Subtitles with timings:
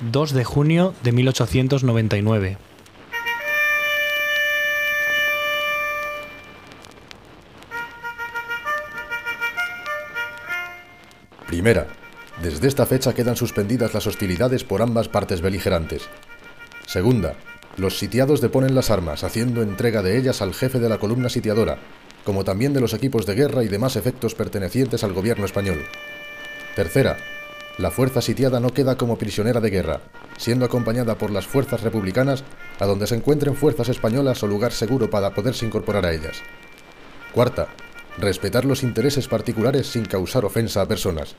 [0.00, 2.58] 2 de junio de 1899.
[11.46, 11.86] Primera.
[12.42, 16.08] Desde esta fecha quedan suspendidas las hostilidades por ambas partes beligerantes.
[16.86, 17.34] Segunda.
[17.78, 21.78] Los sitiados deponen las armas, haciendo entrega de ellas al jefe de la columna sitiadora,
[22.24, 25.84] como también de los equipos de guerra y demás efectos pertenecientes al gobierno español.
[26.74, 27.16] Tercera.
[27.78, 30.00] La fuerza sitiada no queda como prisionera de guerra,
[30.38, 32.42] siendo acompañada por las fuerzas republicanas
[32.80, 36.42] a donde se encuentren fuerzas españolas o lugar seguro para poderse incorporar a ellas.
[37.34, 37.68] Cuarta.
[38.16, 41.36] Respetar los intereses particulares sin causar ofensa a personas.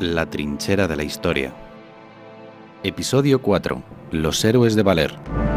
[0.00, 1.52] La trinchera de la historia.
[2.82, 3.82] Episodio 4.
[4.10, 5.49] Los héroes de Valer.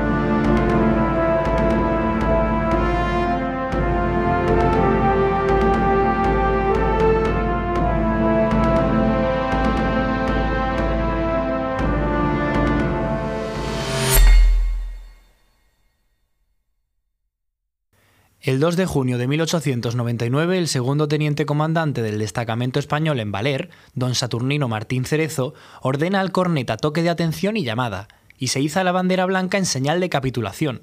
[18.43, 23.69] El 2 de junio de 1899, el segundo teniente comandante del destacamento español en Valer,
[23.93, 28.83] don Saturnino Martín Cerezo, ordena al corneta toque de atención y llamada, y se iza
[28.83, 30.81] la bandera blanca en señal de capitulación.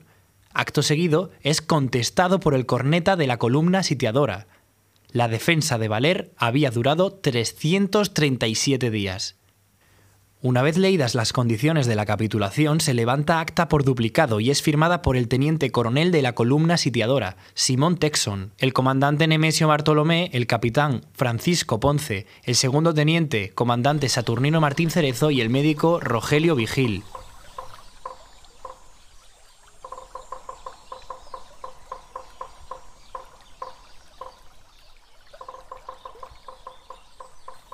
[0.55, 4.47] Acto seguido, es contestado por el corneta de la columna sitiadora.
[5.13, 9.37] La defensa de Valer había durado 337 días.
[10.43, 14.63] Una vez leídas las condiciones de la capitulación, se levanta acta por duplicado y es
[14.63, 20.31] firmada por el teniente coronel de la columna sitiadora, Simón Texon, el comandante Nemesio Bartolomé,
[20.33, 26.55] el capitán Francisco Ponce, el segundo teniente comandante Saturnino Martín Cerezo y el médico Rogelio
[26.55, 27.03] Vigil.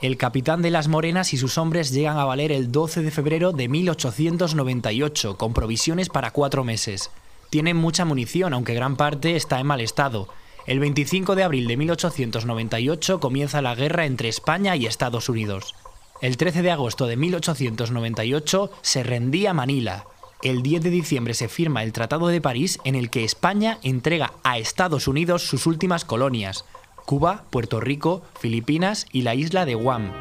[0.07, 3.51] El capitán de las Morenas y sus hombres llegan a Valer el 12 de febrero
[3.51, 7.11] de 1898, con provisiones para cuatro meses.
[7.51, 10.29] Tienen mucha munición, aunque gran parte está en mal estado.
[10.65, 15.75] El 25 de abril de 1898 comienza la guerra entre España y Estados Unidos.
[16.23, 20.07] El 13 de agosto de 1898 se rendía Manila.
[20.41, 24.35] El 10 de diciembre se firma el Tratado de París en el que España entrega
[24.45, 26.65] a Estados Unidos sus últimas colonias,
[27.07, 30.13] Cuba, Puerto Rico, Filipinas y la isla de Guam.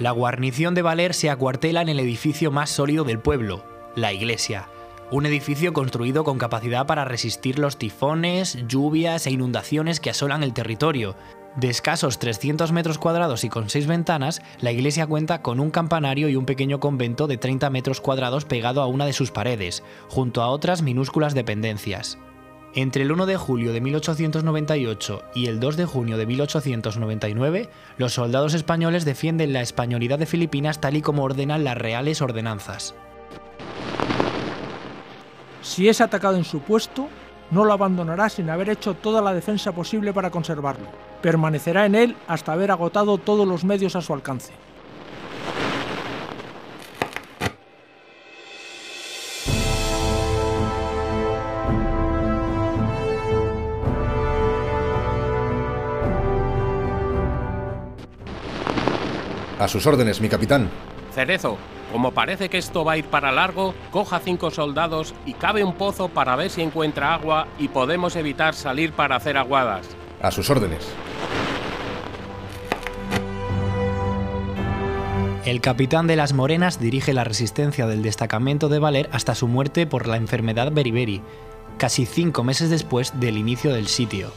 [0.00, 3.62] La guarnición de Valer se acuartela en el edificio más sólido del pueblo,
[3.94, 4.68] la iglesia,
[5.10, 10.54] un edificio construido con capacidad para resistir los tifones, lluvias e inundaciones que asolan el
[10.54, 11.14] territorio.
[11.58, 16.28] De escasos 300 metros cuadrados y con seis ventanas, la iglesia cuenta con un campanario
[16.28, 20.40] y un pequeño convento de 30 metros cuadrados pegado a una de sus paredes, junto
[20.40, 22.16] a otras minúsculas dependencias.
[22.76, 28.12] Entre el 1 de julio de 1898 y el 2 de junio de 1899, los
[28.12, 32.94] soldados españoles defienden la españolidad de Filipinas tal y como ordenan las reales ordenanzas.
[35.60, 37.08] Si es atacado en su puesto,
[37.50, 40.86] no lo abandonará sin haber hecho toda la defensa posible para conservarlo.
[41.22, 44.52] Permanecerá en él hasta haber agotado todos los medios a su alcance.
[59.58, 60.70] A sus órdenes, mi capitán.
[61.12, 61.58] Cerezo,
[61.92, 65.74] como parece que esto va a ir para largo, coja cinco soldados y cabe un
[65.74, 69.86] pozo para ver si encuentra agua y podemos evitar salir para hacer aguadas.
[70.20, 70.86] A sus órdenes.
[75.44, 79.86] El capitán de las Morenas dirige la resistencia del destacamento de Valer hasta su muerte
[79.86, 81.22] por la enfermedad beriberi,
[81.78, 84.30] casi cinco meses después del inicio del sitio.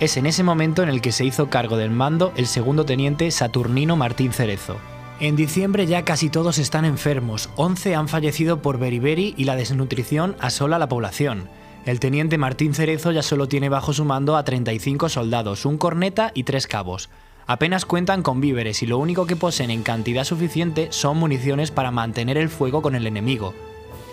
[0.00, 3.30] Es en ese momento en el que se hizo cargo del mando el segundo teniente
[3.30, 4.78] Saturnino Martín Cerezo.
[5.22, 10.34] En diciembre ya casi todos están enfermos, 11 han fallecido por beriberi y la desnutrición
[10.40, 11.48] asola la población.
[11.86, 16.32] El teniente Martín Cerezo ya solo tiene bajo su mando a 35 soldados, un corneta
[16.34, 17.08] y tres cabos.
[17.46, 21.92] Apenas cuentan con víveres y lo único que poseen en cantidad suficiente son municiones para
[21.92, 23.54] mantener el fuego con el enemigo.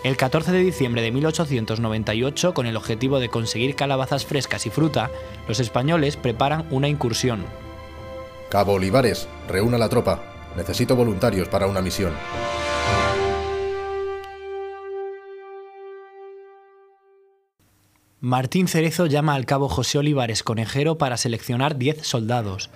[0.04, 5.10] El 14 de diciembre de 1898, con el objetivo de conseguir calabazas frescas y fruta,
[5.48, 7.46] los españoles preparan una incursión.
[8.48, 10.29] Cabo Olivares, reúna la tropa.
[10.56, 12.12] Necesito voluntarios para una misión.
[18.22, 22.68] Martín Cerezo llama al cabo José Olivares Conejero para seleccionar 10 soldados.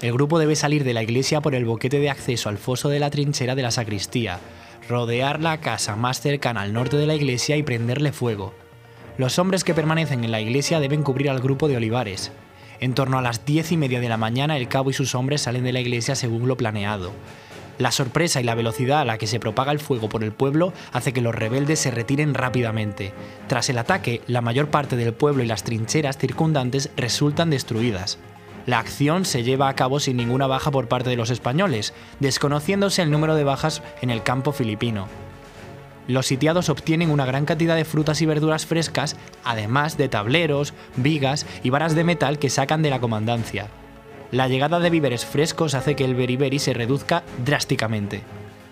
[0.00, 2.98] el grupo debe salir de la iglesia por el boquete de acceso al foso de
[2.98, 4.40] la trinchera de la sacristía,
[4.88, 8.54] rodear la casa más cercana al norte de la iglesia y prenderle fuego.
[9.18, 12.32] Los hombres que permanecen en la iglesia deben cubrir al grupo de olivares.
[12.80, 15.42] En torno a las diez y media de la mañana el cabo y sus hombres
[15.42, 17.12] salen de la iglesia según lo planeado.
[17.76, 20.72] La sorpresa y la velocidad a la que se propaga el fuego por el pueblo
[20.92, 23.12] hace que los rebeldes se retiren rápidamente.
[23.48, 28.18] Tras el ataque, la mayor parte del pueblo y las trincheras circundantes resultan destruidas.
[28.64, 33.02] La acción se lleva a cabo sin ninguna baja por parte de los españoles, desconociéndose
[33.02, 35.06] el número de bajas en el campo filipino.
[36.10, 41.46] Los sitiados obtienen una gran cantidad de frutas y verduras frescas, además de tableros, vigas
[41.62, 43.68] y varas de metal que sacan de la comandancia.
[44.32, 48.22] La llegada de víveres frescos hace que el beriberi se reduzca drásticamente.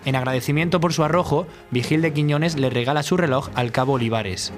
[0.03, 4.51] En agradecimiento por su arrojo, Vigil de Quiñones le regala su reloj al cabo Olivares.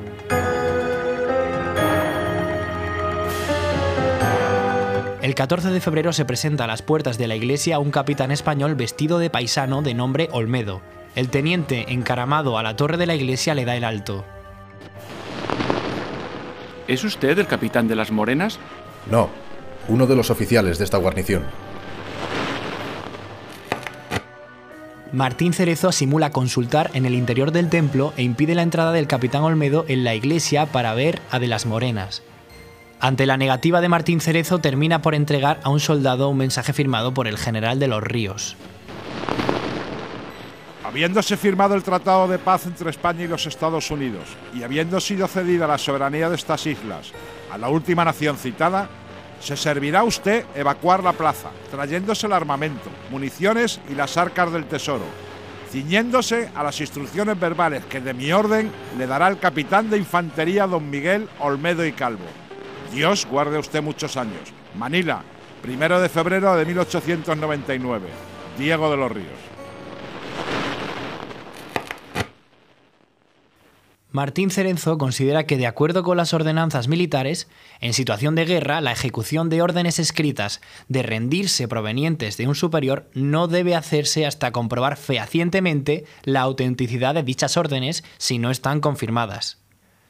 [5.21, 8.73] El 14 de febrero se presenta a las puertas de la iglesia un capitán español
[8.73, 10.81] vestido de paisano de nombre Olmedo.
[11.15, 14.23] El teniente, encaramado a la torre de la iglesia, le da el alto.
[16.87, 18.59] ¿Es usted el capitán de las Morenas?
[19.09, 19.29] No,
[19.87, 21.43] uno de los oficiales de esta guarnición.
[25.11, 29.43] Martín Cerezo simula consultar en el interior del templo e impide la entrada del capitán
[29.43, 32.23] Olmedo en la iglesia para ver a de las Morenas.
[33.01, 37.13] Ante la negativa de Martín Cerezo, termina por entregar a un soldado un mensaje firmado
[37.13, 38.55] por el general de los Ríos.
[40.83, 44.23] Habiéndose firmado el Tratado de Paz entre España y los Estados Unidos
[44.53, 47.11] y habiendo sido cedida la soberanía de estas islas
[47.51, 48.89] a la última nación citada,
[49.39, 55.05] se servirá usted evacuar la plaza, trayéndose el armamento, municiones y las arcas del tesoro,
[55.69, 60.67] ciñéndose a las instrucciones verbales que de mi orden le dará el capitán de infantería
[60.67, 62.25] don Miguel Olmedo y Calvo.
[62.91, 64.51] Dios guarde usted muchos años.
[64.75, 65.21] Manila,
[65.61, 68.07] primero de febrero de 1899.
[68.57, 69.50] Diego de los Ríos.
[74.11, 77.47] Martín Cerenzo considera que, de acuerdo con las ordenanzas militares,
[77.79, 80.59] en situación de guerra, la ejecución de órdenes escritas
[80.89, 87.23] de rendirse provenientes de un superior no debe hacerse hasta comprobar fehacientemente la autenticidad de
[87.23, 89.59] dichas órdenes si no están confirmadas.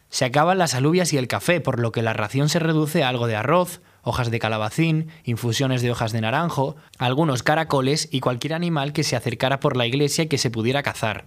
[0.10, 3.10] Se acaban las alubias y el café, por lo que la ración se reduce a
[3.10, 8.56] algo de arroz, hojas de calabacín, infusiones de hojas de naranjo, algunos caracoles y cualquier
[8.56, 11.26] animal que se acercara por la iglesia y que se pudiera cazar.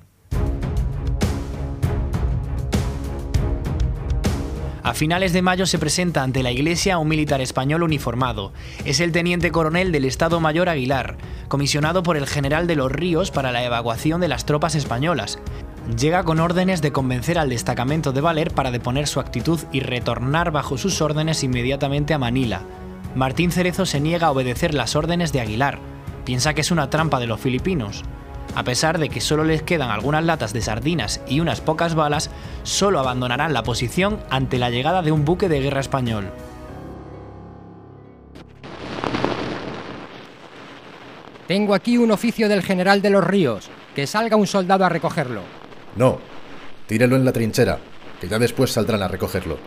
[4.84, 8.52] A finales de mayo se presenta ante la iglesia un militar español uniformado.
[8.84, 11.16] Es el teniente coronel del Estado Mayor Aguilar,
[11.48, 15.38] comisionado por el general de los Ríos para la evacuación de las tropas españolas.
[15.98, 20.50] Llega con órdenes de convencer al destacamento de Valer para deponer su actitud y retornar
[20.50, 22.60] bajo sus órdenes inmediatamente a Manila.
[23.14, 25.78] Martín Cerezo se niega a obedecer las órdenes de Aguilar.
[26.26, 28.04] Piensa que es una trampa de los filipinos.
[28.54, 32.30] A pesar de que solo les quedan algunas latas de sardinas y unas pocas balas,
[32.62, 36.30] solo abandonarán la posición ante la llegada de un buque de guerra español.
[41.46, 43.68] Tengo aquí un oficio del general de los ríos.
[43.94, 45.42] Que salga un soldado a recogerlo.
[45.94, 46.18] No,
[46.86, 47.78] tírelo en la trinchera,
[48.20, 49.58] que ya después saldrán a recogerlo.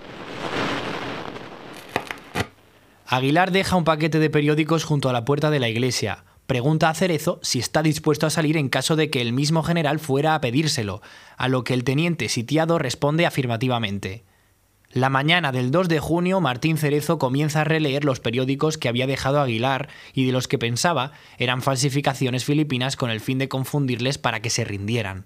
[3.05, 6.25] Aguilar deja un paquete de periódicos junto a la puerta de la iglesia.
[6.47, 9.99] Pregunta a Cerezo si está dispuesto a salir en caso de que el mismo general
[9.99, 11.01] fuera a pedírselo,
[11.35, 14.23] a lo que el teniente sitiado responde afirmativamente.
[14.89, 19.07] La mañana del 2 de junio, Martín Cerezo comienza a releer los periódicos que había
[19.07, 24.17] dejado Aguilar y de los que pensaba eran falsificaciones filipinas con el fin de confundirles
[24.17, 25.25] para que se rindieran.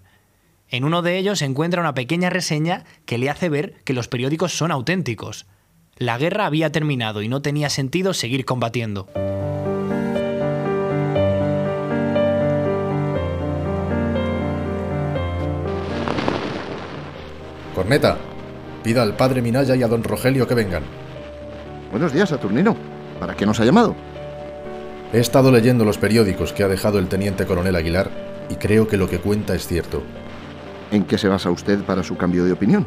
[0.70, 4.58] En uno de ellos encuentra una pequeña reseña que le hace ver que los periódicos
[4.58, 5.46] son auténticos.
[5.98, 9.08] La guerra había terminado y no tenía sentido seguir combatiendo.
[17.76, 18.18] Corneta,
[18.84, 20.84] pida al padre Minaya y a don Rogelio que vengan.
[21.90, 22.76] Buenos días, Saturnino.
[23.20, 23.96] ¿Para qué nos ha llamado?
[25.14, 28.10] He estado leyendo los periódicos que ha dejado el teniente coronel Aguilar
[28.50, 30.04] y creo que lo que cuenta es cierto.
[30.92, 32.86] ¿En qué se basa usted para su cambio de opinión?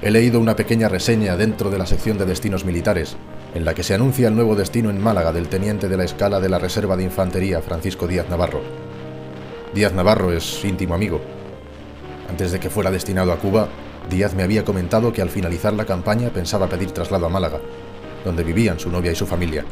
[0.00, 3.16] He leído una pequeña reseña dentro de la sección de destinos militares,
[3.54, 6.40] en la que se anuncia el nuevo destino en Málaga del teniente de la escala
[6.40, 8.62] de la Reserva de Infantería Francisco Díaz Navarro.
[9.74, 11.20] Díaz Navarro es íntimo amigo.
[12.30, 13.68] Antes de que fuera destinado a Cuba,
[14.10, 17.60] Díaz me había comentado que al finalizar la campaña pensaba pedir traslado a Málaga,
[18.24, 19.64] donde vivían su novia y su familia.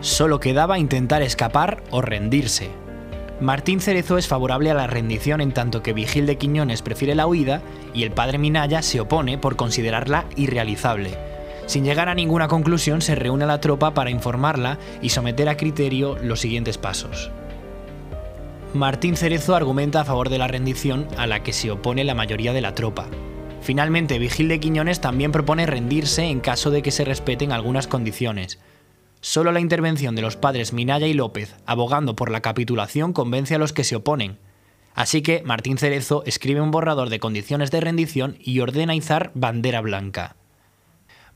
[0.00, 2.70] Solo quedaba intentar escapar o rendirse.
[3.40, 7.28] Martín Cerezo es favorable a la rendición en tanto que Vigil de Quiñones prefiere la
[7.28, 7.62] huida
[7.94, 11.37] y el padre Minaya se opone por considerarla irrealizable.
[11.68, 15.58] Sin llegar a ninguna conclusión, se reúne a la tropa para informarla y someter a
[15.58, 17.30] criterio los siguientes pasos.
[18.72, 22.54] Martín Cerezo argumenta a favor de la rendición a la que se opone la mayoría
[22.54, 23.06] de la tropa.
[23.60, 28.58] Finalmente, Vigil de Quiñones también propone rendirse en caso de que se respeten algunas condiciones.
[29.20, 33.58] Solo la intervención de los padres Minaya y López, abogando por la capitulación, convence a
[33.58, 34.38] los que se oponen.
[34.94, 39.82] Así que Martín Cerezo escribe un borrador de condiciones de rendición y ordena izar bandera
[39.82, 40.37] blanca.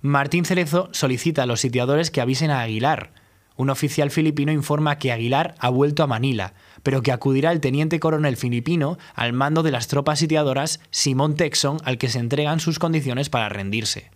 [0.05, 3.13] Martín Cerezo solicita a los sitiadores que avisen a Aguilar.
[3.55, 8.01] Un oficial filipino informa que Aguilar ha vuelto a Manila, pero que acudirá el teniente
[8.01, 12.81] coronel filipino al mando de las tropas sitiadoras Simón Texon al que se entregan sus
[12.81, 14.11] condiciones para rendirse.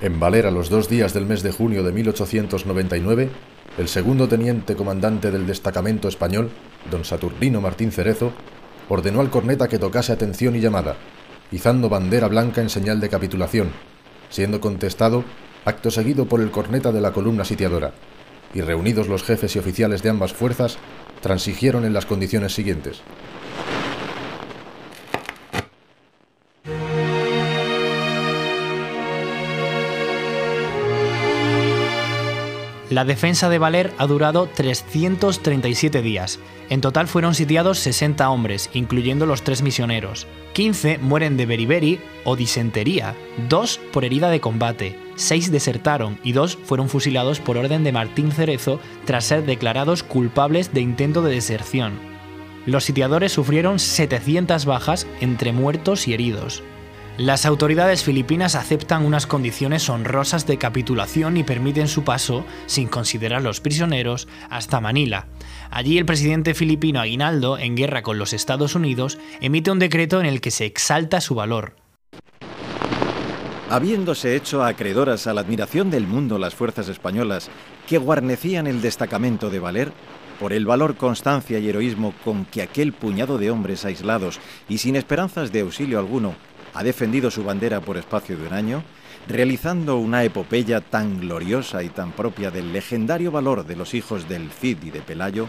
[0.00, 3.28] En Valera, los dos días del mes de junio de 1899,
[3.76, 6.50] el segundo teniente comandante del destacamento español,
[6.90, 8.32] don Saturnino Martín Cerezo,
[8.88, 10.96] ordenó al corneta que tocase atención y llamada,
[11.50, 13.70] izando bandera blanca en señal de capitulación,
[14.30, 15.24] siendo contestado
[15.64, 17.92] acto seguido por el corneta de la columna sitiadora,
[18.54, 20.78] y reunidos los jefes y oficiales de ambas fuerzas,
[21.20, 23.02] transigieron en las condiciones siguientes.
[32.98, 36.40] La defensa de Valer ha durado 337 días.
[36.68, 40.26] En total fueron sitiados 60 hombres, incluyendo los tres misioneros.
[40.54, 43.14] 15 mueren de beriberi o disentería,
[43.48, 48.32] 2 por herida de combate, 6 desertaron y 2 fueron fusilados por orden de Martín
[48.32, 52.00] Cerezo tras ser declarados culpables de intento de deserción.
[52.66, 56.64] Los sitiadores sufrieron 700 bajas entre muertos y heridos.
[57.18, 63.42] Las autoridades filipinas aceptan unas condiciones honrosas de capitulación y permiten su paso, sin considerar
[63.42, 65.26] los prisioneros, hasta Manila.
[65.72, 70.26] Allí el presidente filipino Aguinaldo, en guerra con los Estados Unidos, emite un decreto en
[70.26, 71.74] el que se exalta su valor.
[73.68, 77.50] Habiéndose hecho acreedoras a la admiración del mundo las fuerzas españolas
[77.88, 79.92] que guarnecían el destacamento de Valer,
[80.38, 84.94] por el valor, constancia y heroísmo con que aquel puñado de hombres aislados y sin
[84.94, 86.36] esperanzas de auxilio alguno
[86.74, 88.82] ha defendido su bandera por espacio de un año,
[89.26, 94.50] realizando una epopeya tan gloriosa y tan propia del legendario valor de los hijos del
[94.50, 95.48] Cid y de Pelayo,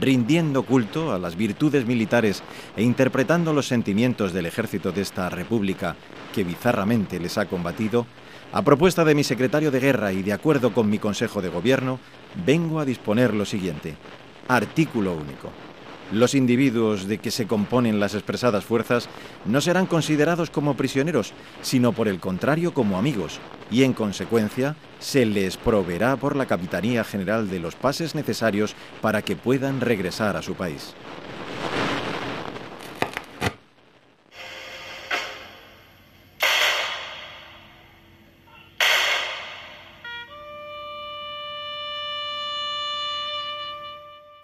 [0.00, 2.42] rindiendo culto a las virtudes militares
[2.76, 5.96] e interpretando los sentimientos del ejército de esta república
[6.34, 8.06] que bizarramente les ha combatido,
[8.52, 11.98] a propuesta de mi secretario de guerra y de acuerdo con mi consejo de gobierno,
[12.44, 13.96] vengo a disponer lo siguiente.
[14.48, 15.50] Artículo único.
[16.12, 19.08] Los individuos de que se componen las expresadas fuerzas
[19.46, 23.40] no serán considerados como prisioneros, sino por el contrario como amigos,
[23.70, 29.22] y en consecuencia se les proveerá por la Capitanía General de los pases necesarios para
[29.22, 30.92] que puedan regresar a su país.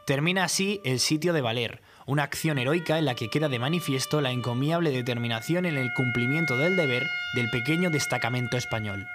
[0.09, 4.23] Termina así el sitio de Valer, una acción heroica en la que queda de manifiesto
[4.23, 7.03] la encomiable determinación en el cumplimiento del deber
[7.35, 9.07] del pequeño destacamento español.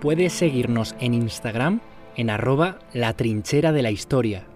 [0.00, 1.82] Puedes seguirnos en Instagram
[2.16, 4.46] en arroba la trinchera de la historia